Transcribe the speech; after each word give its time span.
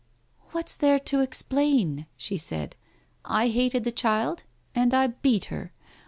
"What's 0.49 0.75
there 0.75 0.97
to 0.99 1.19
explain?" 1.19 2.07
she 2.17 2.35
said. 2.35 2.75
"I 3.23 3.49
hated 3.49 3.83
the 3.83 3.91
child, 3.91 4.45
and 4.73 4.95
I 4.95 5.05
beat 5.05 5.45
her. 5.53 5.73